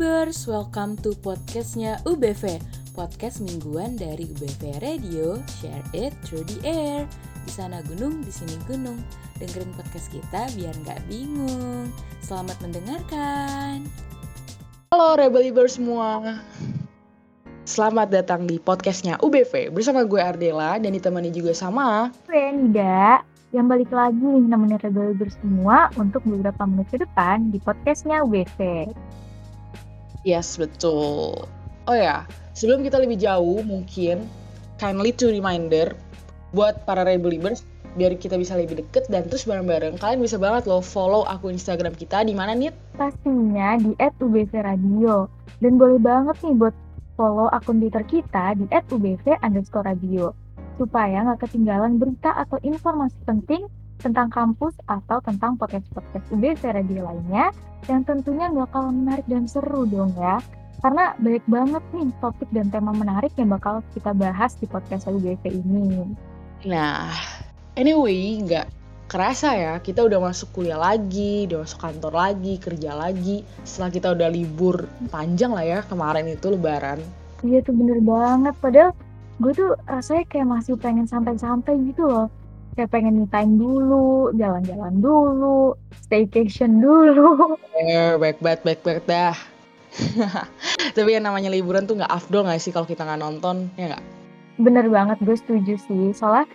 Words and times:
Believers, 0.00 0.48
welcome 0.48 0.96
to 1.04 1.12
podcastnya 1.20 2.00
UBV 2.08 2.56
Podcast 2.96 3.44
mingguan 3.44 4.00
dari 4.00 4.32
UBV 4.32 4.80
Radio, 4.80 5.36
share 5.60 5.84
it 5.92 6.16
through 6.24 6.40
the 6.48 6.56
air. 6.64 7.04
Di 7.44 7.52
sana 7.52 7.84
gunung, 7.84 8.24
di 8.24 8.32
sini 8.32 8.56
gunung. 8.64 8.96
Dengerin 9.36 9.68
podcast 9.76 10.08
kita 10.08 10.48
biar 10.56 10.72
nggak 10.88 11.04
bingung. 11.04 11.92
Selamat 12.24 12.56
mendengarkan. 12.64 13.84
Halo 14.88 15.20
Rebelibers 15.20 15.76
semua. 15.76 16.40
Selamat 17.68 18.08
datang 18.08 18.48
di 18.48 18.56
podcastnya 18.56 19.20
UBV 19.20 19.68
Bersama 19.68 20.08
gue 20.08 20.16
Ardela 20.24 20.80
dan 20.80 20.96
ditemani 20.96 21.28
juga 21.28 21.52
sama 21.52 22.08
Gue 22.24 22.48
Nida 22.56 23.20
yang 23.52 23.68
balik 23.68 23.92
lagi 23.92 24.16
nih 24.16 24.48
nemenin 24.48 24.80
Rebel 24.80 25.12
semua 25.28 25.92
untuk 26.00 26.24
beberapa 26.24 26.64
menit 26.64 26.88
ke 26.88 27.04
depan 27.04 27.52
di 27.52 27.60
podcastnya 27.60 28.24
UBV. 28.24 28.88
Yes, 30.22 30.60
betul. 30.60 31.48
Oh 31.88 31.96
ya, 31.96 32.28
sebelum 32.52 32.84
kita 32.84 33.00
lebih 33.00 33.16
jauh 33.16 33.64
mungkin 33.64 34.28
kindly 34.76 35.12
to 35.16 35.32
reminder 35.32 35.96
buat 36.52 36.84
para 36.84 37.06
Rebelibers 37.06 37.64
biar 37.98 38.14
kita 38.14 38.38
bisa 38.38 38.54
lebih 38.54 38.86
deket 38.86 39.10
dan 39.10 39.26
terus 39.26 39.42
bareng-bareng 39.42 39.98
kalian 39.98 40.22
bisa 40.22 40.38
banget 40.38 40.70
loh 40.70 40.78
follow 40.78 41.26
akun 41.26 41.58
Instagram 41.58 41.90
kita 41.96 42.22
di 42.22 42.38
mana 42.38 42.54
nih? 42.54 42.70
Pastinya 42.94 43.74
di 43.82 43.90
@ubvradio 43.98 45.26
dan 45.58 45.72
boleh 45.74 45.98
banget 45.98 46.36
nih 46.46 46.54
buat 46.54 46.74
follow 47.18 47.50
akun 47.50 47.82
Twitter 47.82 48.04
kita 48.06 48.54
di 48.54 48.70
@ubv_radio 48.70 50.30
supaya 50.78 51.18
nggak 51.26 51.40
ketinggalan 51.44 51.98
berita 51.98 52.30
atau 52.38 52.56
informasi 52.62 53.18
penting 53.26 53.66
tentang 54.00 54.32
kampus 54.32 54.74
atau 54.88 55.20
tentang 55.20 55.60
podcast-podcast 55.60 56.26
UBV 56.32 56.62
Radio 56.72 57.06
lainnya 57.06 57.52
yang 57.86 58.02
tentunya 58.04 58.48
nggak 58.48 58.72
kalah 58.72 58.92
menarik 58.92 59.26
dan 59.28 59.44
seru 59.44 59.84
dong 59.84 60.12
ya. 60.16 60.40
Karena 60.80 61.12
banyak 61.20 61.44
banget 61.44 61.84
nih 61.92 62.08
topik 62.24 62.48
dan 62.56 62.72
tema 62.72 62.96
menarik 62.96 63.36
yang 63.36 63.52
bakal 63.52 63.84
kita 63.92 64.16
bahas 64.16 64.56
di 64.56 64.64
podcast 64.64 65.04
UBV 65.12 65.44
ini. 65.44 66.08
Nah, 66.64 67.12
anyway, 67.76 68.40
nggak 68.40 68.66
kerasa 69.04 69.52
ya, 69.52 69.74
kita 69.84 70.00
udah 70.08 70.32
masuk 70.32 70.56
kuliah 70.56 70.80
lagi, 70.80 71.44
udah 71.52 71.68
masuk 71.68 71.80
kantor 71.84 72.12
lagi, 72.16 72.56
kerja 72.56 72.96
lagi. 72.96 73.44
Setelah 73.60 73.90
kita 73.92 74.08
udah 74.16 74.28
libur 74.32 74.88
panjang 75.12 75.52
lah 75.52 75.66
ya, 75.68 75.78
kemarin 75.84 76.32
itu 76.32 76.48
lebaran. 76.48 77.04
Iya 77.44 77.60
tuh 77.60 77.76
bener 77.76 78.00
banget, 78.00 78.54
padahal 78.60 78.92
gue 79.40 79.52
tuh 79.56 79.72
rasanya 79.88 80.24
kayak 80.28 80.48
masih 80.48 80.76
pengen 80.76 81.08
santai-santai 81.08 81.76
gitu 81.88 82.04
loh 82.08 82.28
kayak 82.74 82.90
pengen 82.90 83.22
me 83.22 83.26
time 83.28 83.58
dulu 83.58 84.30
jalan-jalan 84.34 85.02
dulu 85.02 85.74
staycation 86.06 86.82
dulu. 86.82 87.54
Eh 87.78 88.18
baik 88.18 88.42
baik 88.42 88.60
baik 88.66 88.80
baik 88.82 89.04
dah. 89.06 89.34
Tapi 90.96 91.10
yang 91.18 91.26
namanya 91.26 91.50
liburan 91.50 91.86
tuh 91.86 91.98
nggak 91.98 92.10
afdol 92.10 92.46
nggak 92.46 92.62
sih 92.62 92.70
kalau 92.70 92.86
kita 92.86 93.02
nggak 93.02 93.20
nonton 93.22 93.70
ya 93.74 93.94
nggak? 93.94 94.04
Bener 94.60 94.86
banget 94.90 95.18
gue 95.22 95.36
setuju 95.38 95.74
sih. 95.78 96.14
Soalnya 96.14 96.46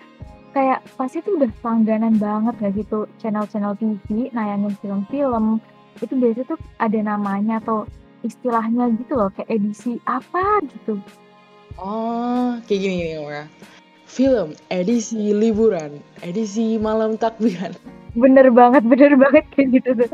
kayak 0.55 0.79
pasti 0.95 1.19
tuh 1.19 1.35
udah 1.35 1.51
langganan 1.63 2.15
banget 2.15 2.55
gak 2.63 2.73
gitu? 2.79 3.09
Channel-channel 3.19 3.75
TV 3.75 4.31
nayangin 4.31 4.71
film-film. 4.79 5.59
Itu 5.99 6.15
biasanya 6.15 6.55
tuh 6.55 6.59
ada 6.79 6.99
namanya 7.03 7.59
atau 7.59 7.83
istilahnya 8.23 8.91
gitu 8.95 9.19
loh 9.19 9.29
kayak 9.35 9.51
edisi 9.51 9.99
apa 10.07 10.63
gitu. 10.63 10.95
Oh, 11.75 12.55
kayak 12.67 12.79
gini 12.87 12.95
nih 13.03 13.19
ya. 13.19 13.43
Film, 14.05 14.53
edisi 14.69 15.33
liburan, 15.33 15.97
edisi 16.21 16.77
malam 16.77 17.17
takbiran. 17.17 17.73
Bener 18.15 18.47
banget, 18.53 18.85
bener 18.87 19.17
banget 19.19 19.43
kayak 19.51 19.81
gitu 19.81 19.89
tuh. 20.05 20.11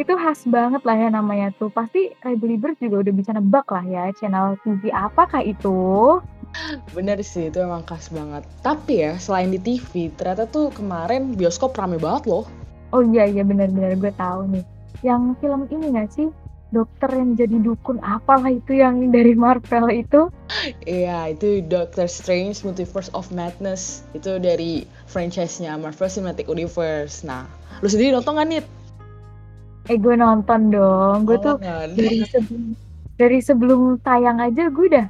Itu 0.00 0.14
khas 0.16 0.46
banget 0.48 0.80
lah 0.86 0.96
ya 0.96 1.08
namanya 1.12 1.52
tuh. 1.60 1.68
Pasti 1.68 2.14
Rebelliber 2.24 2.72
juga 2.80 3.02
udah 3.02 3.12
bisa 3.12 3.30
nebak 3.36 3.66
lah 3.68 3.84
ya 3.84 4.08
channel 4.16 4.56
TV 4.64 4.88
apakah 4.94 5.44
itu. 5.44 5.76
Bener 6.96 7.20
sih, 7.20 7.52
itu 7.52 7.60
emang 7.60 7.84
khas 7.84 8.08
banget. 8.08 8.46
Tapi 8.64 9.04
ya, 9.04 9.12
selain 9.20 9.52
di 9.52 9.60
TV, 9.60 10.08
ternyata 10.16 10.48
tuh 10.48 10.72
kemarin 10.72 11.36
bioskop 11.36 11.76
rame 11.76 12.00
banget 12.00 12.30
loh. 12.30 12.48
Oh 12.94 13.02
iya, 13.04 13.28
iya 13.28 13.44
bener-bener 13.44 13.98
gue 14.00 14.14
tahu 14.16 14.48
nih. 14.48 14.64
Yang 15.04 15.36
film 15.44 15.68
ini 15.68 15.92
gak 15.92 16.08
sih? 16.14 16.30
Dokter 16.74 17.10
yang 17.14 17.38
jadi 17.38 17.56
dukun 17.62 18.02
apalah 18.02 18.50
itu 18.50 18.82
yang 18.82 19.14
dari 19.14 19.38
Marvel 19.38 19.86
itu? 19.92 20.28
Iya 20.82 21.30
itu 21.30 21.62
Doctor 21.66 22.10
Strange 22.10 22.66
Multiverse 22.66 23.10
of 23.14 23.30
Madness. 23.30 24.02
Itu 24.12 24.42
dari 24.42 24.82
franchise-nya 25.06 25.78
Marvel 25.78 26.10
Cinematic 26.10 26.50
Universe. 26.50 27.22
Nah 27.22 27.46
lu 27.84 27.86
sendiri 27.86 28.16
nonton 28.16 28.40
gak 28.40 28.48
nih 28.48 28.62
eh 29.86 29.98
gue 29.98 30.14
nonton 30.18 30.74
dong. 30.74 31.18
Gue 31.22 31.38
oh, 31.38 31.42
tuh 31.42 31.56
kan? 31.62 31.94
dari 31.94 32.26
sebelum 32.26 32.62
dari 33.16 33.38
sebelum 33.38 33.80
tayang 34.02 34.42
aja 34.42 34.66
gue 34.66 34.86
udah 34.90 35.06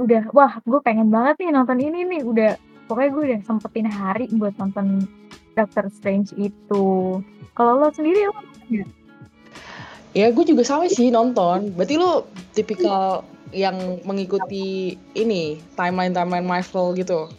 udah 0.00 0.22
wah 0.32 0.58
gue 0.64 0.80
pengen 0.80 1.12
banget 1.12 1.44
nih 1.44 1.50
nonton 1.52 1.78
ini 1.84 2.00
nih. 2.08 2.22
Udah 2.24 2.50
pokoknya 2.88 3.10
gue 3.12 3.22
udah 3.28 3.40
sempetin 3.44 3.88
hari 3.88 4.26
buat 4.32 4.56
nonton 4.56 5.04
Doctor 5.52 5.92
Strange 5.92 6.32
itu. 6.40 7.20
Kalau 7.54 7.78
lo 7.78 7.92
sendiri 7.92 8.26
lo 8.26 8.40
Ya 10.14 10.30
gue 10.30 10.44
juga 10.46 10.62
sama 10.62 10.86
sih 10.86 11.10
nonton. 11.10 11.74
Berarti 11.74 11.98
lu 11.98 12.22
tipikal 12.54 13.26
yang 13.50 14.02
mengikuti 14.06 14.94
ini 15.14 15.58
timeline-timeline 15.74 16.46
Marvel 16.46 16.94
gitu. 16.94 17.30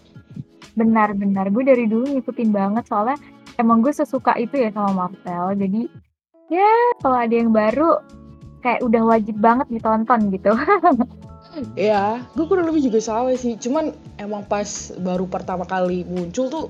Benar, 0.75 1.15
benar. 1.15 1.47
Gue 1.51 1.63
dari 1.63 1.87
dulu 1.87 2.19
ngikutin 2.19 2.51
banget 2.51 2.83
soalnya 2.91 3.15
emang 3.55 3.79
gue 3.79 3.95
sesuka 3.95 4.35
itu 4.35 4.59
ya 4.59 4.75
sama 4.75 5.07
Marvel. 5.07 5.55
Jadi 5.55 5.87
ya 6.51 6.71
kalau 6.99 7.15
ada 7.15 7.31
yang 7.31 7.55
baru 7.55 8.03
kayak 8.59 8.83
udah 8.83 9.01
wajib 9.07 9.39
banget 9.39 9.67
ditonton 9.71 10.31
gitu. 10.31 10.51
Iya, 11.79 12.19
gue 12.35 12.45
kurang 12.51 12.67
lebih 12.67 12.91
juga 12.91 12.99
sama 12.99 13.31
sih. 13.39 13.55
Cuman 13.55 13.95
emang 14.19 14.43
pas 14.43 14.91
baru 14.99 15.23
pertama 15.23 15.63
kali 15.63 16.03
muncul 16.03 16.51
tuh 16.51 16.65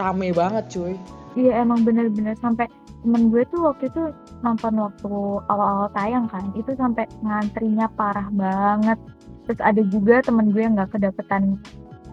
rame 0.00 0.32
banget 0.32 0.72
cuy. 0.72 0.96
Iya 1.32 1.64
emang 1.64 1.84
bener-bener 1.88 2.36
sampai 2.36 2.68
temen 3.02 3.32
gue 3.32 3.42
tuh 3.48 3.66
waktu 3.66 3.88
itu 3.88 4.12
nonton 4.44 4.78
waktu 4.78 5.10
awal-awal 5.48 5.88
tayang 5.96 6.28
kan 6.28 6.52
itu 6.54 6.76
sampai 6.76 7.08
ngantrinya 7.24 7.88
parah 7.96 8.28
banget. 8.32 8.98
Terus 9.48 9.60
ada 9.64 9.82
juga 9.88 10.22
temen 10.22 10.52
gue 10.52 10.62
yang 10.62 10.76
nggak 10.76 10.92
kedapetan 10.92 11.56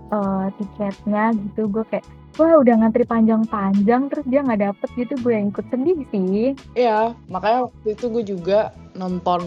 uh, 0.09 0.47
tiketnya 0.57 1.35
gitu 1.35 1.69
gue 1.69 1.83
kayak 1.91 2.05
wah 2.39 2.55
udah 2.63 2.79
ngantri 2.79 3.03
panjang-panjang 3.03 4.07
terus 4.07 4.25
dia 4.31 4.39
nggak 4.39 4.61
dapet 4.71 4.89
gitu 4.95 5.13
gue 5.19 5.33
yang 5.35 5.47
ikut 5.51 5.65
sedih 5.67 5.99
sih. 6.09 6.55
Iya 6.79 7.13
makanya 7.27 7.67
waktu 7.67 7.87
itu 7.93 8.05
gue 8.07 8.23
juga 8.23 8.59
nonton 8.95 9.41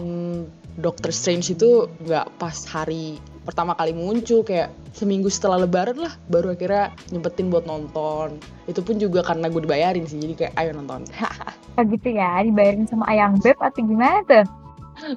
Doctor 0.77 1.09
Strange 1.13 1.53
itu 1.53 1.89
nggak 2.05 2.29
pas 2.37 2.57
hari 2.69 3.17
pertama 3.43 3.75
kali 3.75 3.91
muncul 3.91 4.43
kayak 4.43 4.71
seminggu 4.95 5.27
setelah 5.27 5.63
lebaran 5.67 5.99
lah 5.99 6.15
baru 6.31 6.55
akhirnya 6.55 6.95
nyempetin 7.11 7.51
buat 7.51 7.67
nonton. 7.67 8.39
Itu 8.67 8.79
pun 8.79 8.99
juga 8.99 9.23
karena 9.23 9.51
gue 9.51 9.61
dibayarin 9.63 10.07
sih 10.07 10.19
jadi 10.19 10.33
kayak 10.35 10.53
ayo 10.59 10.71
nonton. 10.75 11.03
Oh 11.73 11.81
gitu 11.89 12.13
ya 12.13 12.45
dibayarin 12.45 12.85
sama 12.85 13.01
ayang 13.09 13.41
beb 13.41 13.57
atau 13.57 13.81
gimana 13.81 14.21
tuh? 14.29 14.45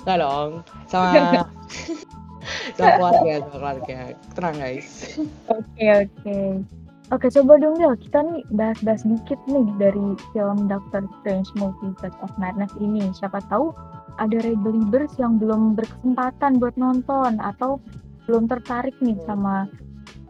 Nggak 0.09 0.25
dong 0.25 0.64
sama 0.88 1.44
sama 2.81 2.97
keluarga 2.97 3.32
sama 3.44 3.53
keluarga. 3.60 3.98
Tenang 4.32 4.56
guys. 4.56 4.88
Oke 5.53 5.60
okay, 5.76 5.88
oke. 6.00 6.08
Okay. 6.25 6.48
Oke, 7.14 7.31
coba 7.31 7.54
dong 7.62 7.78
Del, 7.78 7.94
kita 8.03 8.19
nih 8.19 8.43
bahas-bahas 8.50 9.06
dikit 9.06 9.38
nih 9.47 9.62
dari 9.78 10.19
film 10.34 10.66
Doctor 10.66 11.06
Strange 11.22 11.47
Multiverse 11.54 12.19
of 12.19 12.34
Madness 12.34 12.75
ini. 12.82 13.14
Siapa 13.14 13.38
tahu 13.47 13.70
ada 14.19 14.37
Rebelibers 14.43 15.14
yang 15.14 15.38
belum 15.38 15.78
berkesempatan 15.78 16.58
buat 16.58 16.75
nonton 16.75 17.38
atau 17.38 17.78
belum 18.26 18.50
tertarik 18.50 18.94
nih 19.03 19.16
sama 19.25 19.70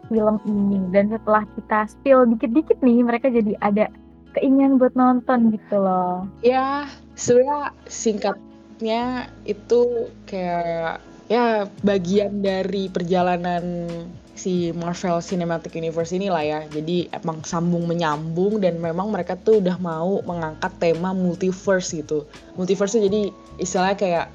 film 0.06 0.38
ini 0.46 0.78
dan 0.94 1.10
setelah 1.10 1.42
kita 1.58 1.78
spill 1.90 2.28
dikit-dikit 2.30 2.78
nih 2.78 3.02
mereka 3.02 3.26
jadi 3.26 3.58
ada 3.58 3.90
keinginan 4.36 4.76
buat 4.76 4.92
nonton 4.94 5.50
gitu 5.50 5.80
loh. 5.80 6.28
Ya, 6.44 6.86
sebenarnya 7.16 7.72
singkatnya 7.88 9.32
itu 9.48 10.12
kayak 10.28 11.00
ya 11.26 11.66
bagian 11.82 12.44
dari 12.44 12.86
perjalanan 12.92 13.88
si 14.36 14.70
Marvel 14.76 15.18
Cinematic 15.24 15.72
Universe 15.74 16.12
ini 16.12 16.28
lah 16.28 16.44
ya. 16.44 16.60
Jadi 16.68 17.08
emang 17.10 17.40
sambung 17.42 17.88
menyambung 17.88 18.60
dan 18.60 18.76
memang 18.76 19.08
mereka 19.08 19.34
tuh 19.40 19.64
udah 19.64 19.80
mau 19.80 20.20
mengangkat 20.22 20.70
tema 20.78 21.16
multiverse 21.16 21.96
gitu. 21.96 22.28
Multiverse 22.60 23.00
tuh 23.00 23.04
jadi 23.08 23.32
istilahnya 23.56 23.96
kayak 23.96 24.26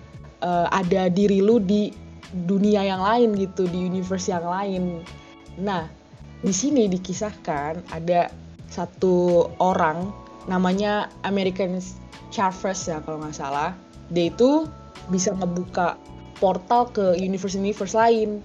uh, 0.41 0.67
ada 0.73 1.07
diri 1.07 1.39
lu 1.39 1.61
di 1.61 1.93
dunia 2.31 2.83
yang 2.83 3.03
lain 3.03 3.35
gitu 3.35 3.67
di 3.67 3.87
universe 3.87 4.31
yang 4.31 4.43
lain. 4.47 5.03
Nah, 5.59 5.87
di 6.41 6.53
sini 6.55 6.87
dikisahkan 6.87 7.91
ada 7.91 8.31
satu 8.71 9.45
orang 9.59 10.09
namanya 10.47 11.11
American 11.27 11.77
Chavez 12.31 12.87
ya 12.87 13.03
kalau 13.03 13.21
nggak 13.21 13.35
salah. 13.35 13.75
Dia 14.09 14.31
itu 14.31 14.65
bisa 15.11 15.35
ngebuka 15.35 15.99
portal 16.39 16.89
ke 16.89 17.19
universe-universe 17.19 17.93
lain. 17.93 18.41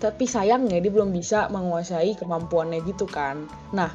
Tapi 0.00 0.24
sayangnya 0.24 0.80
dia 0.80 0.92
belum 0.92 1.12
bisa 1.12 1.48
menguasai 1.52 2.16
kemampuannya 2.16 2.80
gitu 2.88 3.04
kan. 3.04 3.44
Nah, 3.76 3.92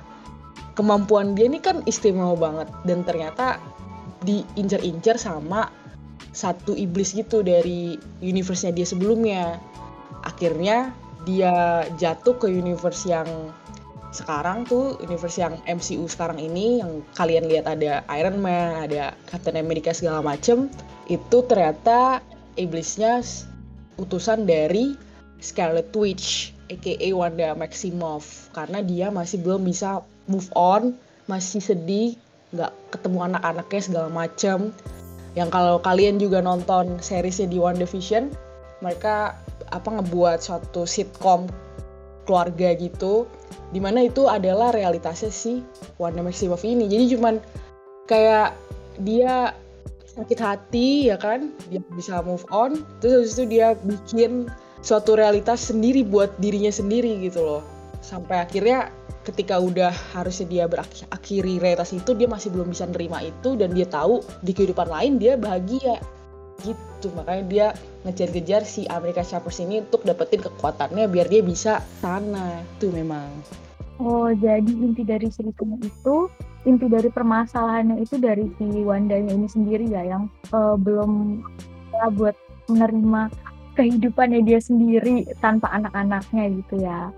kemampuan 0.77 1.33
dia 1.33 1.49
ini 1.49 1.57
kan 1.57 1.81
istimewa 1.89 2.37
banget 2.37 2.69
dan 2.85 3.01
ternyata 3.01 3.57
diincar-incar 4.21 5.17
sama 5.17 5.69
satu 6.35 6.75
iblis 6.75 7.15
gitu 7.15 7.39
dari 7.39 7.95
universe-nya 8.19 8.75
dia 8.75 8.83
sebelumnya. 8.83 9.55
Akhirnya 10.27 10.91
dia 11.23 11.87
jatuh 11.95 12.35
ke 12.35 12.51
universe 12.51 13.07
yang 13.07 13.25
sekarang 14.11 14.63
tuh 14.63 14.95
universe 15.03 15.39
yang 15.39 15.59
MCU 15.67 16.07
sekarang 16.07 16.39
ini 16.39 16.79
yang 16.79 17.03
kalian 17.19 17.47
lihat 17.51 17.67
ada 17.67 18.03
Iron 18.15 18.39
Man, 18.39 18.87
ada 18.87 19.15
Captain 19.27 19.59
America 19.59 19.91
segala 19.91 20.23
macem 20.23 20.71
itu 21.11 21.37
ternyata 21.47 22.23
iblisnya 22.55 23.19
utusan 23.99 24.47
dari 24.47 24.95
Scarlet 25.43 25.91
Witch 25.91 26.55
aka 26.71 27.09
Wanda 27.11 27.53
Maximoff 27.53 28.49
karena 28.55 28.79
dia 28.81 29.11
masih 29.11 29.43
belum 29.43 29.67
bisa 29.67 30.01
move 30.25 30.49
on, 30.57 30.97
masih 31.29 31.61
sedih, 31.61 32.17
nggak 32.55 32.71
ketemu 32.95 33.29
anak-anaknya 33.29 33.81
segala 33.83 34.09
macem 34.09 34.71
yang 35.35 35.51
kalau 35.51 35.83
kalian 35.83 36.17
juga 36.17 36.39
nonton 36.39 36.99
seriesnya 37.03 37.51
di 37.51 37.59
One 37.59 37.75
Division 37.79 38.31
mereka 38.79 39.35
apa 39.71 39.87
ngebuat 39.99 40.39
suatu 40.39 40.87
sitcom 40.87 41.47
keluarga 42.25 42.73
gitu 42.75 43.27
di 43.69 43.79
mana 43.83 44.07
itu 44.07 44.25
adalah 44.25 44.71
realitasnya 44.71 45.29
si 45.29 45.61
Wanda 46.01 46.25
Maximoff 46.25 46.65
ini. 46.65 46.89
Jadi 46.89 47.15
cuman 47.15 47.37
kayak 48.09 48.55
dia 49.03 49.53
sakit 50.15 50.39
hati 50.39 51.11
ya 51.11 51.19
kan? 51.19 51.51
Dia 51.69 51.83
bisa 51.93 52.23
move 52.23 52.47
on 52.49 52.81
terus 53.03 53.13
habis 53.19 53.31
itu 53.35 53.43
dia 53.59 53.75
bikin 53.83 54.47
suatu 54.85 55.17
realitas 55.17 55.69
sendiri 55.69 56.05
buat 56.05 56.31
dirinya 56.39 56.69
sendiri 56.69 57.17
gitu 57.25 57.41
loh 57.41 57.74
sampai 58.05 58.45
akhirnya 58.45 58.93
ketika 59.25 59.57
udah 59.57 59.89
harusnya 60.13 60.45
dia 60.45 60.65
berakhiri 60.69 61.57
realitas 61.57 61.89
itu 61.97 62.13
dia 62.13 62.29
masih 62.29 62.53
belum 62.53 62.69
bisa 62.69 62.85
nerima 62.85 63.25
itu 63.25 63.57
dan 63.57 63.73
dia 63.73 63.89
tahu 63.89 64.21
di 64.45 64.53
kehidupan 64.53 64.85
lain 64.85 65.17
dia 65.17 65.33
bahagia. 65.33 65.97
Gitu 66.61 67.09
makanya 67.17 67.43
dia 67.49 67.67
ngejar-ngejar 68.05 68.61
si 68.63 68.85
Amerika 68.85 69.25
Chavez 69.25 69.57
ini 69.57 69.81
untuk 69.81 70.05
dapetin 70.05 70.45
kekuatannya 70.45 71.09
biar 71.09 71.25
dia 71.25 71.41
bisa 71.41 71.81
sana. 71.99 72.61
Tuh 72.77 72.93
memang. 72.93 73.27
Oh 73.97 74.29
jadi 74.29 74.69
inti 74.69 75.01
dari 75.01 75.25
ceritanya 75.33 75.81
itu 75.81 76.29
inti 76.69 76.85
dari 76.85 77.09
permasalahannya 77.09 77.97
itu 78.05 78.21
dari 78.21 78.45
si 78.61 78.85
Wandanya 78.85 79.33
ini 79.33 79.49
sendiri 79.49 79.89
ya 79.89 80.05
yang 80.05 80.29
uh, 80.53 80.77
belum 80.77 81.41
ya 81.95 82.11
buat 82.13 82.35
menerima 82.69 83.31
kehidupannya 83.75 84.41
dia 84.47 84.59
sendiri 84.63 85.27
tanpa 85.43 85.69
anak-anaknya 85.75 86.43
gitu 86.63 86.75
ya 86.79 87.11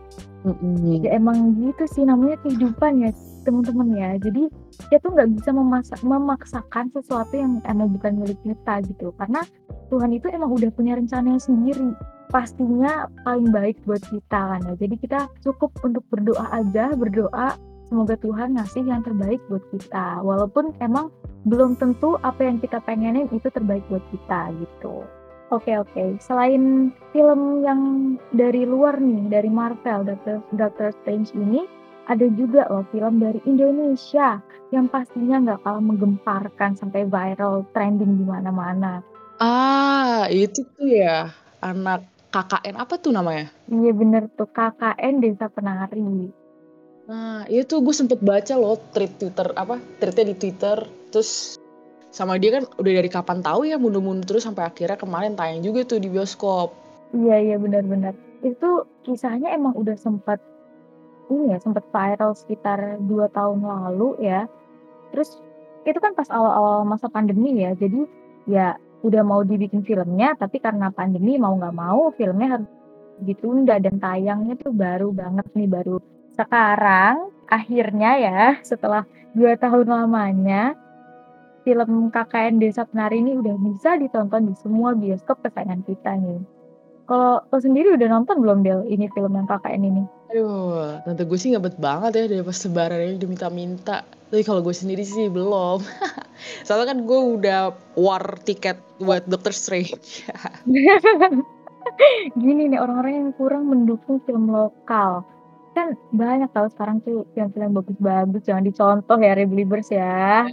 Mm-hmm. 0.47 1.03
Ya 1.03 1.19
emang 1.19 1.59
gitu 1.59 1.83
sih 1.91 2.07
namanya 2.07 2.39
kehidupan 2.45 3.03
ya 3.03 3.11
teman-teman 3.43 3.89
ya. 3.97 4.09
Jadi 4.15 4.47
dia 4.87 4.97
tuh 5.03 5.11
nggak 5.11 5.29
bisa 5.35 5.49
memasak, 5.51 5.99
memaksakan 6.05 6.87
sesuatu 6.95 7.33
yang 7.35 7.59
emang 7.67 7.91
bukan 7.91 8.21
milik 8.21 8.39
kita 8.47 8.79
gitu. 8.87 9.11
Karena 9.19 9.43
Tuhan 9.91 10.15
itu 10.15 10.31
emang 10.31 10.55
udah 10.55 10.71
punya 10.71 10.95
rencananya 10.95 11.41
sendiri. 11.41 11.91
Pastinya 12.31 13.07
paling 13.23 13.51
baik 13.51 13.79
buat 13.87 14.03
kita 14.07 14.39
kan 14.55 14.61
ya. 14.71 14.73
Jadi 14.79 14.95
kita 14.99 15.31
cukup 15.43 15.75
untuk 15.83 16.03
berdoa 16.11 16.47
aja, 16.53 16.95
berdoa 16.95 17.55
semoga 17.87 18.19
Tuhan 18.19 18.59
ngasih 18.59 18.83
yang 18.83 19.03
terbaik 19.03 19.39
buat 19.51 19.63
kita. 19.75 20.23
Walaupun 20.23 20.75
emang 20.83 21.11
belum 21.47 21.79
tentu 21.79 22.19
apa 22.23 22.43
yang 22.43 22.59
kita 22.59 22.83
pengenin 22.83 23.31
itu 23.31 23.47
terbaik 23.47 23.83
buat 23.87 24.03
kita 24.11 24.51
gitu. 24.59 25.07
Oke 25.47 25.79
oke. 25.79 26.19
Selain 26.19 26.91
film 27.15 27.63
yang 27.63 27.81
dari 28.35 28.67
luar 28.67 28.99
nih, 28.99 29.31
dari 29.31 29.47
Marvel, 29.47 30.03
Doctor, 30.03 30.43
Doctor 30.51 30.91
Strange 30.91 31.31
ini, 31.39 31.63
ada 32.11 32.27
juga 32.35 32.67
loh 32.67 32.83
film 32.91 33.23
dari 33.23 33.39
Indonesia 33.47 34.43
yang 34.75 34.91
pastinya 34.91 35.39
nggak 35.39 35.63
kalah 35.63 35.83
menggemparkan 35.83 36.75
sampai 36.75 37.07
viral, 37.07 37.63
trending 37.71 38.19
di 38.19 38.25
mana-mana. 38.27 38.99
Ah, 39.39 40.27
itu 40.27 40.67
tuh 40.75 40.87
ya 40.91 41.31
anak 41.63 42.03
KKN 42.31 42.75
apa 42.75 42.99
tuh 42.99 43.15
namanya? 43.15 43.47
Iya 43.71 43.91
bener 43.95 44.27
tuh 44.35 44.51
KKN 44.51 45.23
Desa 45.23 45.47
Penari. 45.47 46.27
Nah, 47.07 47.47
itu 47.47 47.79
gue 47.79 47.95
sempet 47.95 48.19
baca 48.19 48.51
loh 48.59 48.75
tweet 48.91 49.15
Twitter 49.15 49.55
apa 49.55 49.79
tweetnya 50.03 50.27
di 50.27 50.35
Twitter, 50.35 50.77
terus 51.07 51.55
sama 52.17 52.41
dia 52.41 52.57
kan 52.57 52.65
udah 52.81 52.93
dari 52.97 53.09
kapan 53.13 53.45
tahu 53.45 53.69
ya 53.69 53.77
mundur-mundur 53.77 54.25
terus 54.25 54.49
sampai 54.49 54.65
akhirnya 54.65 54.97
kemarin 54.97 55.37
tayang 55.37 55.61
juga 55.61 55.85
tuh 55.85 56.01
di 56.01 56.09
bioskop. 56.09 56.73
Iya 57.13 57.37
iya 57.37 57.55
benar-benar. 57.61 58.17
Itu 58.41 58.89
kisahnya 59.05 59.53
emang 59.53 59.77
udah 59.77 59.93
sempat 59.93 60.41
ini 61.29 61.53
ya 61.53 61.61
sempat 61.61 61.85
viral 61.93 62.33
sekitar 62.33 62.97
dua 63.05 63.29
tahun 63.29 63.61
lalu 63.61 64.17
ya. 64.25 64.49
Terus 65.13 65.37
itu 65.85 65.99
kan 66.01 66.17
pas 66.17 66.25
awal-awal 66.33 66.89
masa 66.89 67.05
pandemi 67.05 67.53
ya. 67.61 67.77
Jadi 67.77 68.01
ya 68.49 68.81
udah 69.05 69.21
mau 69.21 69.45
dibikin 69.45 69.85
filmnya 69.85 70.33
tapi 70.41 70.57
karena 70.57 70.89
pandemi 70.89 71.37
mau 71.37 71.53
nggak 71.53 71.75
mau 71.77 72.09
filmnya 72.17 72.57
harus 72.57 72.69
ditunda 73.21 73.77
dan 73.77 74.01
tayangnya 74.01 74.57
tuh 74.57 74.73
baru 74.73 75.13
banget 75.13 75.45
nih 75.53 75.69
baru 75.69 76.01
sekarang 76.33 77.29
akhirnya 77.45 78.11
ya 78.17 78.41
setelah 78.65 79.05
dua 79.37 79.53
tahun 79.53 79.85
lamanya 79.85 80.73
film 81.67 82.07
KKN 82.15 82.63
Desa 82.63 82.87
Penari 82.87 83.19
ini 83.19 83.35
udah 83.35 83.59
bisa 83.59 83.99
ditonton 83.99 84.47
di 84.47 84.55
semua 84.55 84.95
bioskop 84.95 85.43
kesayangan 85.43 85.83
kita 85.83 86.15
nih. 86.15 86.39
Kalau 87.03 87.43
lo 87.43 87.57
sendiri 87.59 87.91
udah 87.91 88.07
nonton 88.07 88.39
belum 88.39 88.63
Del 88.63 88.87
ini 88.87 89.11
film 89.11 89.35
yang 89.35 89.43
KKN 89.51 89.83
ini? 89.83 90.03
Aduh, 90.31 91.03
tante 91.03 91.27
gue 91.27 91.39
sih 91.39 91.51
ngebet 91.51 91.75
banget 91.75 92.15
ya 92.15 92.23
dari 92.31 92.43
pas 92.43 92.55
sebaran 92.55 93.03
ini 93.03 93.19
udah 93.19 93.29
minta-minta. 93.31 93.97
Tapi 94.31 94.43
kalau 94.47 94.63
gue 94.63 94.71
sendiri 94.71 95.03
sih 95.03 95.27
belum. 95.27 95.83
Soalnya 96.67 96.95
kan 96.95 96.99
gue 97.03 97.19
udah 97.35 97.75
war 97.99 98.23
tiket 98.47 98.79
buat 99.03 99.27
Doctor 99.27 99.51
Strange. 99.51 100.23
Gini 102.43 102.71
nih 102.71 102.79
orang-orang 102.79 103.13
yang 103.27 103.29
kurang 103.35 103.67
mendukung 103.67 104.23
film 104.23 104.51
lokal 104.51 105.23
kan 105.77 105.93
banyak 106.09 106.49
tahu 106.49 106.67
sekarang 106.73 106.97
tuh 107.05 107.29
film-film 107.37 107.77
bagus-bagus 107.77 108.41
jangan 108.49 108.65
dicontoh 108.65 109.17
ya 109.21 109.37
Rebelievers 109.37 109.93
ya. 109.93 110.49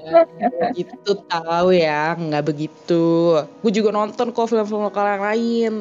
Itu 0.76 1.24
tahu 1.24 1.72
ya, 1.72 2.12
nggak 2.12 2.44
begitu. 2.44 3.40
Gue 3.64 3.72
juga 3.72 3.88
nonton 3.96 4.36
kok 4.36 4.52
film-film 4.52 4.84
lokal 4.84 5.16
yang 5.16 5.24
lain. 5.24 5.72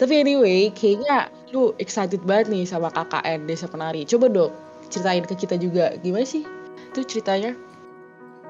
Tapi 0.00 0.24
anyway, 0.24 0.72
kayaknya 0.72 1.28
lu 1.52 1.76
excited 1.76 2.24
banget 2.24 2.48
nih 2.48 2.64
sama 2.64 2.88
KKN 2.88 3.44
Desa 3.44 3.68
Penari. 3.68 4.08
Coba 4.08 4.32
dong 4.32 4.52
ceritain 4.88 5.24
ke 5.28 5.36
kita 5.36 5.60
juga 5.60 5.92
gimana 6.00 6.24
sih 6.24 6.48
itu 6.88 7.04
ceritanya? 7.04 7.52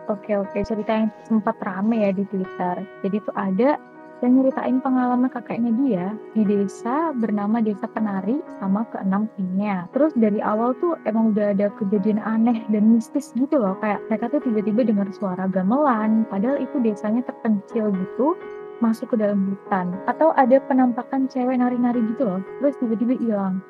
Oke 0.07 0.39
oke, 0.39 0.57
cerita 0.65 1.05
yang 1.05 1.11
sempat 1.27 1.59
rame 1.61 2.07
ya 2.07 2.15
di 2.15 2.25
Twitter. 2.31 2.87
Jadi 3.05 3.17
tuh 3.27 3.35
ada 3.35 3.77
yang 4.19 4.35
nyeritain 4.39 4.83
pengalaman 4.83 5.31
kakeknya 5.31 5.73
dia 5.79 6.07
di 6.35 6.43
desa 6.43 7.15
bernama 7.15 7.63
Desa 7.63 7.87
Penari 7.87 8.43
sama 8.59 8.83
keenam 8.91 9.31
timnya. 9.39 9.87
Terus 9.95 10.11
dari 10.19 10.43
awal 10.43 10.75
tuh 10.83 10.99
emang 11.07 11.31
udah 11.35 11.55
ada 11.55 11.71
kejadian 11.79 12.19
aneh 12.23 12.67
dan 12.75 12.99
mistis 12.99 13.31
gitu 13.39 13.63
loh. 13.63 13.79
Kayak 13.79 14.03
mereka 14.11 14.25
tuh 14.35 14.41
tiba-tiba 14.43 14.81
dengar 14.83 15.09
suara 15.15 15.47
gamelan, 15.47 16.27
padahal 16.27 16.59
itu 16.59 16.83
desanya 16.83 17.23
terpencil 17.23 17.95
gitu 17.95 18.35
masuk 18.83 19.15
ke 19.15 19.17
dalam 19.19 19.55
hutan. 19.55 19.95
Atau 20.11 20.35
ada 20.35 20.59
penampakan 20.67 21.31
cewek 21.31 21.59
nari-nari 21.59 22.03
gitu 22.15 22.27
loh, 22.27 22.41
terus 22.63 22.75
tiba-tiba 22.83 23.15
hilang. 23.23 23.63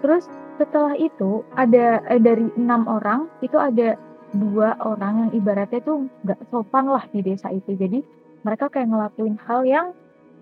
Terus 0.00 0.24
setelah 0.56 0.96
itu 0.96 1.44
ada 1.60 2.00
eh, 2.08 2.20
dari 2.20 2.48
enam 2.56 2.88
orang 2.88 3.28
itu 3.44 3.56
ada 3.60 4.00
dua 4.32 4.78
orang 4.80 5.28
yang 5.28 5.30
ibaratnya 5.42 5.82
tuh 5.82 6.06
nggak 6.24 6.40
sopan 6.48 6.88
lah 6.88 7.04
di 7.12 7.20
desa 7.20 7.52
itu. 7.52 7.76
Jadi 7.76 8.00
mereka 8.42 8.72
kayak 8.72 8.88
ngelakuin 8.88 9.36
hal 9.44 9.60
yang 9.66 9.86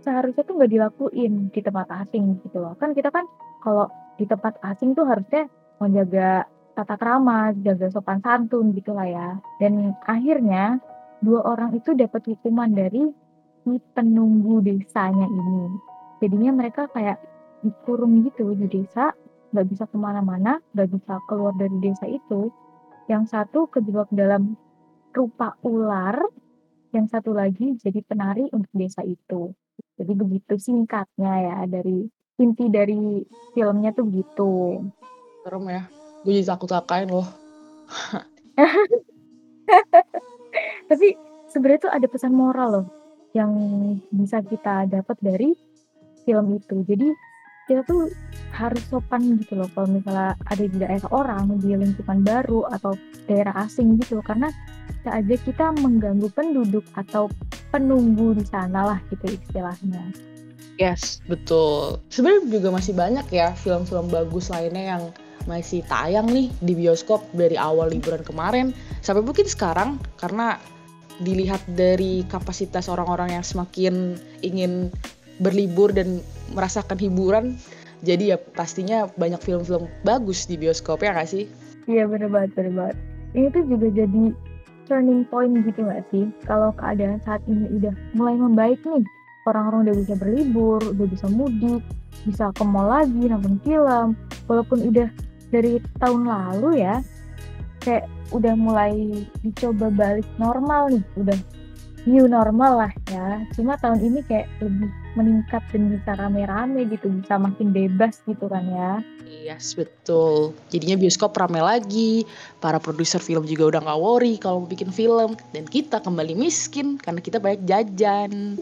seharusnya 0.02 0.46
tuh 0.46 0.54
nggak 0.58 0.72
dilakuin 0.72 1.50
di 1.50 1.60
tempat 1.60 1.88
asing 2.06 2.38
gitu 2.46 2.62
loh. 2.62 2.74
Kan 2.78 2.94
kita 2.94 3.10
kan 3.10 3.26
kalau 3.62 3.90
di 4.18 4.24
tempat 4.26 4.58
asing 4.62 4.94
tuh 4.94 5.06
harusnya 5.06 5.50
menjaga 5.82 6.46
tata 6.78 6.94
krama, 6.94 7.50
jaga 7.66 7.90
sopan 7.90 8.22
santun 8.22 8.70
gitu 8.74 8.94
lah 8.94 9.06
ya. 9.06 9.28
Dan 9.58 9.94
akhirnya 10.06 10.78
dua 11.22 11.42
orang 11.42 11.74
itu 11.74 11.94
dapat 11.98 12.22
hukuman 12.30 12.70
dari 12.70 13.10
si 13.66 13.82
penunggu 13.94 14.62
desanya 14.62 15.26
ini. 15.26 15.66
Jadinya 16.22 16.54
mereka 16.54 16.86
kayak 16.90 17.18
dikurung 17.62 18.22
gitu 18.22 18.54
di 18.54 18.70
desa, 18.70 19.10
nggak 19.50 19.66
bisa 19.66 19.84
ke 19.90 19.96
mana-mana, 19.98 20.62
nggak 20.74 20.88
bisa 20.94 21.18
keluar 21.26 21.54
dari 21.58 21.74
desa 21.82 22.06
itu. 22.06 22.50
Yang 23.10 23.34
satu 23.34 23.66
kejebak 23.70 24.10
dalam 24.14 24.54
rupa 25.10 25.58
ular, 25.66 26.14
yang 26.92 27.06
satu 27.08 27.36
lagi 27.36 27.76
jadi 27.80 28.00
penari 28.04 28.48
untuk 28.52 28.70
desa 28.72 29.04
itu. 29.04 29.52
Jadi 29.98 30.12
begitu 30.14 30.54
singkatnya 30.58 31.32
ya 31.42 31.58
dari 31.68 32.06
inti 32.38 32.70
dari 32.70 33.22
filmnya 33.52 33.90
tuh 33.92 34.06
gitu. 34.10 34.82
Serem 35.42 35.66
ya. 35.68 35.82
Gue 36.22 36.32
jadi 36.38 36.54
takut 36.54 36.70
takain 36.70 37.10
loh. 37.10 37.26
Tapi 40.90 41.06
sebenarnya 41.50 41.80
tuh 41.88 41.92
ada 41.92 42.06
pesan 42.08 42.32
moral 42.34 42.68
loh 42.72 42.86
yang 43.36 43.52
bisa 44.08 44.40
kita 44.40 44.88
dapat 44.88 45.16
dari 45.20 45.52
film 46.24 46.56
itu. 46.56 46.82
Jadi 46.86 47.08
kita 47.68 47.84
tuh 47.84 48.08
harus 48.52 48.82
sopan 48.88 49.38
gitu 49.38 49.58
loh 49.60 49.68
kalau 49.76 49.88
misalnya 49.90 50.34
ada 50.48 50.64
di 50.64 50.76
daerah 50.76 51.08
orang 51.14 51.58
di 51.60 51.76
lingkungan 51.76 52.24
baru 52.24 52.66
atau 52.74 52.96
daerah 53.28 53.54
asing 53.68 54.00
gitu 54.00 54.18
karena 54.24 54.50
bisa 54.88 55.10
aja 55.14 55.34
kita 55.40 55.66
mengganggu 55.78 56.28
penduduk 56.32 56.84
atau 56.96 57.30
penunggu 57.70 58.34
di 58.34 58.44
sana 58.48 58.94
lah 58.94 58.98
gitu 59.12 59.30
istilahnya. 59.30 60.10
Yes, 60.78 61.18
betul. 61.26 61.98
Sebenarnya 62.08 62.46
juga 62.46 62.68
masih 62.70 62.94
banyak 62.94 63.26
ya 63.34 63.50
film-film 63.58 64.08
bagus 64.14 64.48
lainnya 64.48 64.96
yang 64.96 65.02
masih 65.48 65.82
tayang 65.88 66.28
nih 66.28 66.52
di 66.60 66.72
bioskop 66.76 67.24
dari 67.32 67.56
awal 67.56 67.88
liburan 67.88 68.20
kemarin 68.20 68.76
sampai 69.00 69.24
mungkin 69.24 69.48
sekarang 69.48 69.96
karena 70.20 70.60
dilihat 71.18 71.64
dari 71.72 72.22
kapasitas 72.28 72.86
orang-orang 72.86 73.40
yang 73.40 73.42
semakin 73.42 74.20
ingin 74.44 74.92
berlibur 75.42 75.90
dan 75.90 76.22
merasakan 76.52 76.98
hiburan 77.00 77.58
jadi 78.02 78.34
ya 78.34 78.36
pastinya 78.38 79.10
banyak 79.18 79.40
film-film 79.42 79.90
bagus 80.06 80.46
di 80.46 80.54
bioskop 80.54 81.02
ya 81.02 81.14
nggak 81.14 81.30
sih? 81.30 81.44
Iya 81.88 82.04
bener 82.04 82.28
banget, 82.28 82.52
bener 82.54 82.72
banget. 82.76 82.96
Ini 83.32 83.46
tuh 83.52 83.64
juga 83.64 83.86
jadi 83.92 84.24
turning 84.88 85.22
point 85.28 85.52
gitu 85.68 85.84
gak 85.84 86.04
sih? 86.08 86.32
Kalau 86.48 86.72
keadaan 86.76 87.20
saat 87.22 87.44
ini 87.44 87.68
udah 87.76 87.92
mulai 88.16 88.34
membaik 88.40 88.80
nih, 88.88 89.04
orang-orang 89.44 89.88
udah 89.88 89.96
bisa 90.00 90.14
berlibur, 90.16 90.80
udah 90.80 91.06
bisa 91.06 91.26
mudik, 91.28 91.84
bisa 92.24 92.52
ke 92.56 92.64
mall 92.64 92.88
lagi, 92.88 93.28
nonton 93.28 93.60
film. 93.62 94.16
Walaupun 94.48 94.88
udah 94.88 95.08
dari 95.52 95.80
tahun 96.00 96.28
lalu 96.28 96.84
ya, 96.84 97.04
kayak 97.84 98.08
udah 98.32 98.52
mulai 98.56 99.24
dicoba 99.44 99.88
balik 99.92 100.28
normal 100.40 100.92
nih, 100.92 101.04
udah 101.20 101.38
new 102.04 102.30
normal 102.30 102.86
lah 102.86 102.92
ya. 103.10 103.42
Cuma 103.56 103.80
tahun 103.80 103.98
ini 104.04 104.20
kayak 104.28 104.46
lebih 104.62 104.90
meningkat 105.18 105.62
dan 105.72 105.90
bisa 105.90 106.14
rame-rame 106.14 106.86
gitu, 106.92 107.10
bisa 107.10 107.40
makin 107.40 107.74
bebas 107.74 108.22
gitu 108.28 108.46
kan 108.46 108.62
ya. 108.70 108.92
Yes, 109.28 109.74
betul. 109.74 110.52
Jadinya 110.68 111.00
bioskop 111.00 111.36
rame 111.36 111.58
lagi, 111.58 112.22
para 112.62 112.76
produser 112.76 113.20
film 113.20 113.48
juga 113.48 113.76
udah 113.76 113.80
nggak 113.84 114.00
worry 114.00 114.34
kalau 114.36 114.64
mau 114.64 114.68
bikin 114.68 114.92
film, 114.92 115.34
dan 115.56 115.64
kita 115.66 116.00
kembali 116.04 116.36
miskin 116.36 117.00
karena 117.00 117.20
kita 117.20 117.40
banyak 117.40 117.64
jajan. 117.64 118.60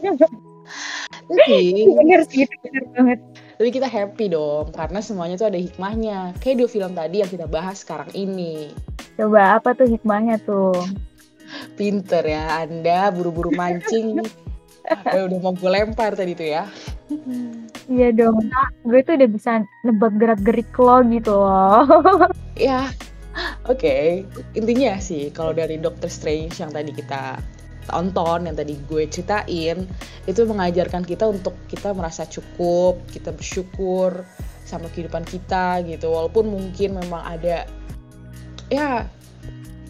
Tapi, 1.27 1.87
bener 1.95 2.23
sih, 2.27 2.43
bener 2.63 2.83
banget. 2.95 3.19
tapi 3.57 3.73
kita 3.73 3.89
happy 3.89 4.29
dong 4.29 4.69
karena 4.69 5.01
semuanya 5.01 5.35
tuh 5.35 5.49
ada 5.49 5.57
hikmahnya. 5.57 6.37
Kayak 6.39 6.55
dua 6.61 6.69
film 6.69 6.91
tadi 6.93 7.25
yang 7.25 7.31
kita 7.31 7.49
bahas 7.49 7.81
sekarang 7.81 8.11
ini. 8.13 8.69
Coba 9.17 9.57
apa 9.57 9.73
tuh 9.73 9.89
hikmahnya 9.89 10.37
tuh? 10.45 10.77
Pinter 11.75 12.23
ya 12.25 12.65
Anda 12.65 13.11
buru-buru 13.13 13.53
mancing. 13.53 14.21
Eh, 14.87 15.19
udah 15.19 15.39
mau 15.43 15.51
gue 15.51 15.67
lempar 15.67 16.15
tadi 16.15 16.31
tuh 16.31 16.47
ya. 16.47 16.63
Iya 17.91 18.07
dong, 18.15 18.39
gue 18.87 18.99
tuh 19.03 19.19
udah 19.19 19.29
bisa 19.31 19.51
nebak 19.83 20.15
gerak-gerik 20.15 20.71
lo 20.79 21.03
gitu 21.11 21.35
loh. 21.35 21.83
Ya, 22.55 22.89
oke. 23.67 24.23
Intinya 24.55 24.95
sih 24.97 25.27
kalau 25.35 25.51
dari 25.51 25.75
Doctor 25.75 26.07
Strange 26.07 26.55
yang 26.57 26.71
tadi 26.71 26.95
kita 26.95 27.35
tonton, 27.87 28.47
yang 28.47 28.55
tadi 28.55 28.79
gue 28.87 29.05
ceritain, 29.11 29.85
itu 30.27 30.41
mengajarkan 30.43 31.03
kita 31.03 31.29
untuk 31.29 31.55
kita 31.67 31.91
merasa 31.91 32.23
cukup, 32.25 32.97
kita 33.11 33.35
bersyukur 33.35 34.23
sama 34.67 34.91
kehidupan 34.91 35.23
kita 35.23 35.83
gitu. 35.83 36.11
Walaupun 36.11 36.47
mungkin 36.49 36.99
memang 36.99 37.23
ada 37.23 37.67
ya 38.67 39.07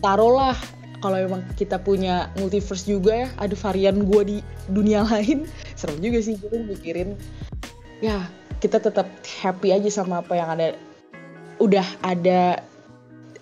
taruhlah 0.02 0.58
kalau 1.01 1.18
memang 1.22 1.46
kita 1.54 1.77
punya 1.77 2.34
multiverse 2.42 2.89
juga 2.89 3.25
ya, 3.25 3.30
ada 3.38 3.54
varian 3.54 4.06
gue 4.06 4.22
di 4.25 4.38
dunia 4.70 5.06
lain, 5.06 5.46
serem 5.77 6.01
juga 6.01 6.20
sih 6.22 6.36
gue 6.38 6.50
mikirin. 6.66 7.13
Ya, 8.01 8.30
kita 8.58 8.82
tetap 8.82 9.06
happy 9.42 9.74
aja 9.74 9.89
sama 9.89 10.25
apa 10.25 10.34
yang 10.34 10.50
ada 10.50 10.68
udah 11.58 11.86
ada 12.06 12.62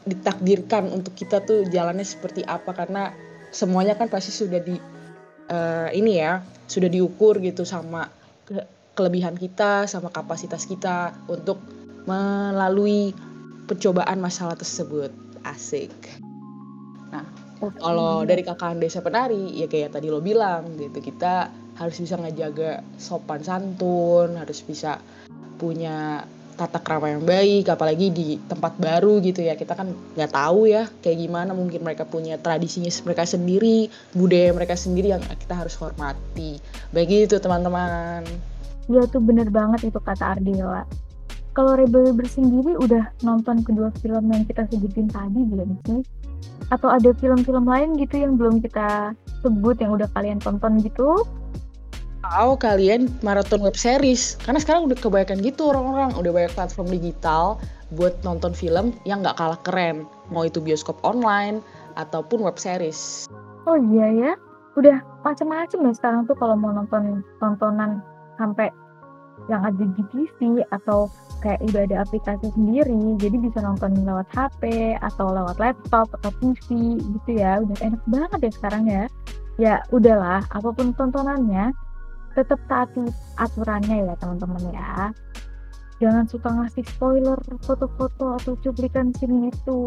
ditakdirkan 0.06 0.92
untuk 0.92 1.18
kita 1.18 1.44
tuh 1.44 1.68
jalannya 1.68 2.06
seperti 2.06 2.46
apa 2.46 2.72
karena 2.72 3.12
semuanya 3.50 3.98
kan 3.98 4.08
pasti 4.08 4.32
sudah 4.32 4.62
di 4.62 4.78
eh, 5.50 5.90
ini 5.96 6.22
ya 6.22 6.40
sudah 6.70 6.88
diukur 6.88 7.42
gitu 7.42 7.66
sama 7.66 8.08
ke- 8.46 8.68
kelebihan 8.96 9.36
kita 9.36 9.90
sama 9.90 10.14
kapasitas 10.14 10.64
kita 10.70 11.12
untuk 11.28 11.60
melalui 12.06 13.12
pencobaan 13.66 14.22
masalah 14.22 14.54
tersebut 14.54 15.10
asik 15.42 15.92
kalau 17.78 18.28
dari 18.28 18.42
kakak 18.46 18.78
desa 18.82 19.00
penari 19.02 19.56
ya 19.56 19.68
kayak 19.70 19.96
tadi 19.96 20.08
lo 20.10 20.20
bilang 20.20 20.78
gitu 20.78 21.00
kita 21.02 21.50
harus 21.76 21.98
bisa 22.00 22.16
ngejaga 22.16 22.86
sopan 22.96 23.44
santun 23.44 24.40
harus 24.40 24.60
bisa 24.64 25.00
punya 25.60 26.24
tata 26.56 26.80
krama 26.80 27.12
yang 27.12 27.24
baik 27.28 27.68
apalagi 27.68 28.08
di 28.16 28.40
tempat 28.48 28.80
baru 28.80 29.20
gitu 29.20 29.44
ya 29.44 29.60
kita 29.60 29.76
kan 29.76 29.92
nggak 30.16 30.32
tahu 30.32 30.72
ya 30.72 30.88
kayak 31.04 31.20
gimana 31.20 31.52
mungkin 31.52 31.84
mereka 31.84 32.08
punya 32.08 32.40
tradisinya 32.40 32.88
mereka 33.04 33.28
sendiri 33.28 33.92
budaya 34.16 34.56
mereka 34.56 34.80
sendiri 34.80 35.12
yang 35.12 35.20
kita 35.20 35.52
harus 35.52 35.76
hormati 35.76 36.56
begitu 36.96 37.44
teman-teman 37.44 38.24
Iya 38.86 39.10
tuh 39.10 39.22
bener 39.22 39.50
banget 39.50 39.90
itu 39.90 39.98
kata 39.98 40.38
Ardela. 40.38 40.86
Kalau 41.58 41.74
Rebel 41.74 42.12
Rebel 42.12 42.30
sendiri 42.30 42.78
udah 42.78 43.10
nonton 43.26 43.66
kedua 43.66 43.90
film 43.98 44.30
yang 44.30 44.46
kita 44.46 44.68
sebutin 44.70 45.10
tadi 45.10 45.42
belum 45.42 45.70
sih? 45.88 46.02
Atau 46.74 46.90
ada 46.90 47.14
film-film 47.18 47.66
lain 47.70 47.94
gitu 48.00 48.22
yang 48.22 48.42
belum 48.42 48.60
kita 48.62 49.14
sebut 49.46 49.78
yang 49.78 49.94
udah 49.94 50.10
kalian 50.18 50.42
tonton 50.42 50.82
gitu? 50.82 51.24
Atau 52.26 52.58
kalian 52.58 53.14
maraton 53.22 53.62
web 53.62 53.78
series? 53.78 54.34
Karena 54.42 54.58
sekarang 54.58 54.90
udah 54.90 54.98
kebanyakan 54.98 55.46
gitu 55.46 55.70
orang-orang. 55.70 56.18
Udah 56.18 56.32
banyak 56.34 56.54
platform 56.58 56.90
digital 56.90 57.62
buat 57.94 58.18
nonton 58.26 58.58
film 58.58 58.98
yang 59.06 59.22
nggak 59.22 59.38
kalah 59.38 59.62
keren. 59.62 60.10
Mau 60.34 60.42
itu 60.50 60.58
bioskop 60.58 60.98
online 61.06 61.62
ataupun 61.96 62.42
web 62.42 62.58
series. 62.58 63.30
Oh 63.70 63.78
iya 63.78 64.10
ya, 64.10 64.32
udah 64.78 65.02
macam-macam 65.22 65.90
ya 65.90 65.92
sekarang 65.94 66.22
tuh 66.26 66.38
kalau 66.38 66.58
mau 66.58 66.74
nonton 66.74 67.22
tontonan 67.42 68.02
sampai 68.38 68.70
yang 69.52 69.62
ada 69.62 69.84
di 69.84 70.04
TV 70.10 70.66
atau 70.74 71.12
kayak 71.44 71.62
udah 71.70 71.86
ada 71.86 71.98
aplikasi 72.02 72.50
sendiri, 72.58 73.20
jadi 73.22 73.38
bisa 73.38 73.62
nonton 73.62 73.94
lewat 74.02 74.26
HP 74.34 74.96
atau 75.00 75.30
lewat 75.30 75.62
laptop 75.62 76.10
atau 76.22 76.32
TV 76.42 76.98
gitu 77.00 77.32
ya, 77.38 77.62
udah 77.62 77.78
enak 77.86 78.02
banget 78.10 78.40
ya 78.50 78.52
sekarang 78.58 78.84
ya. 78.90 79.04
Ya 79.56 79.76
udahlah, 79.94 80.44
apa 80.52 80.70
pun 80.74 80.92
tontonannya, 80.98 81.72
tetap 82.34 82.60
taati 82.68 83.06
aturannya 83.38 84.10
ya 84.10 84.14
teman-teman 84.18 84.64
ya. 84.74 85.14
Jangan 86.04 86.28
suka 86.28 86.50
ngasih 86.52 86.84
spoiler 86.92 87.40
foto-foto 87.64 88.36
atau 88.36 88.54
cuplikan 88.60 89.16
scene 89.16 89.48
itu. 89.48 89.80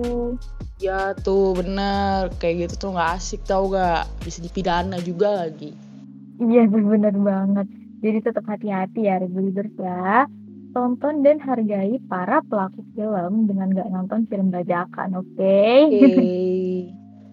ya 0.78 1.10
tuh 1.10 1.58
bener 1.58 2.30
kayak 2.38 2.70
gitu 2.70 2.86
tuh 2.86 2.90
nggak 2.94 3.18
asik 3.18 3.42
tau 3.42 3.66
gak 3.66 4.06
bisa 4.22 4.38
dipidana 4.38 5.02
juga 5.02 5.42
lagi 5.42 5.74
Iya 6.38 6.70
bener 6.70 7.14
banget. 7.18 7.66
Jadi 7.98 8.18
tetap 8.22 8.44
hati-hati 8.46 9.10
ya 9.10 9.18
reviewers 9.18 9.74
ya. 9.74 10.30
Tonton 10.76 11.24
dan 11.24 11.40
hargai 11.40 11.96
para 12.06 12.44
pelaku 12.44 12.84
film 12.92 13.48
dengan 13.48 13.72
gak 13.72 13.88
nonton 13.88 14.28
film 14.28 14.52
bajakan, 14.52 15.16
oke? 15.16 15.56
Oke. 15.90 16.92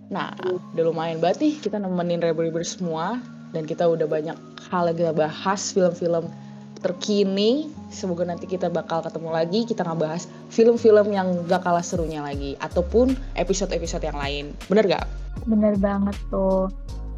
Nah, 0.09 0.31
udah 0.73 0.83
lumayan 0.85 1.19
banget 1.19 1.43
nih 1.43 1.53
kita 1.59 1.77
nemenin 1.81 2.21
rebel 2.21 2.49
semua 2.63 3.19
dan 3.51 3.65
kita 3.67 3.85
udah 3.85 4.07
banyak 4.07 4.37
hal 4.71 4.89
yang 4.89 4.97
kita 4.97 5.13
bahas 5.13 5.61
film-film 5.75 6.31
terkini. 6.79 7.69
Semoga 7.89 8.25
nanti 8.25 8.45
kita 8.45 8.69
bakal 8.69 9.01
ketemu 9.01 9.29
lagi 9.33 9.59
kita 9.65 9.81
ngebahas 9.81 10.29
film-film 10.53 11.11
yang 11.11 11.27
gak 11.49 11.65
kalah 11.65 11.83
serunya 11.83 12.21
lagi 12.21 12.53
ataupun 12.61 13.17
episode-episode 13.35 14.05
yang 14.05 14.17
lain. 14.17 14.53
Bener 14.69 14.85
gak? 14.85 15.05
Bener 15.45 15.75
banget 15.77 16.15
tuh. 16.29 16.69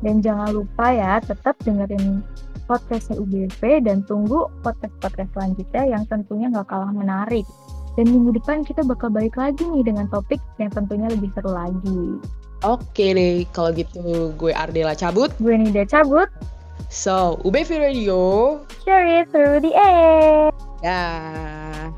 Dan 0.01 0.21
jangan 0.21 0.53
lupa 0.53 0.93
ya, 0.93 1.17
tetap 1.17 1.57
dengerin 1.65 2.21
podcastnya 2.67 3.17
UBV 3.17 3.87
dan 3.87 4.03
tunggu 4.05 4.51
podcast-podcast 4.61 5.31
selanjutnya 5.33 5.83
yang 5.97 6.03
tentunya 6.05 6.51
gak 6.51 6.67
kalah 6.67 6.91
menarik. 6.91 7.47
Dan 7.97 8.13
minggu 8.13 8.37
depan 8.37 8.61
kita 8.61 8.85
bakal 8.85 9.09
balik 9.09 9.33
lagi 9.33 9.65
nih 9.65 9.81
dengan 9.81 10.05
topik 10.13 10.37
yang 10.61 10.69
tentunya 10.69 11.09
lebih 11.09 11.33
seru 11.33 11.49
lagi. 11.49 12.21
Oke 12.61 13.15
deh, 13.17 13.41
kalau 13.55 13.73
gitu 13.73 14.29
gue 14.37 14.53
Ardela 14.53 14.93
cabut. 14.93 15.33
Gue 15.41 15.57
Nida 15.57 15.81
cabut, 15.89 16.29
So, 16.87 17.35
UBV 17.43 17.83
Radio. 17.83 18.19
share 18.85 19.03
it 19.07 19.27
through 19.27 19.59
the 19.59 19.75
air. 19.75 20.51
Dah. 20.79 21.91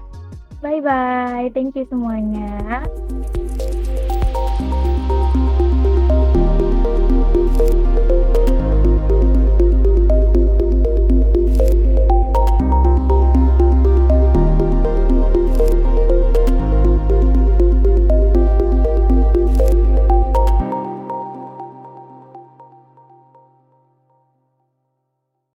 Bye-bye, 0.66 1.54
thank 1.54 1.78
you 1.78 1.86
semuanya. 1.88 2.84